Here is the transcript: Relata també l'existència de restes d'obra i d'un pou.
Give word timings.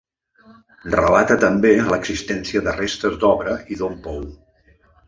Relata 0.95 1.37
també 1.45 1.75
l'existència 1.91 2.65
de 2.69 2.75
restes 2.81 3.21
d'obra 3.27 3.57
i 3.77 3.83
d'un 3.85 4.05
pou. 4.09 4.31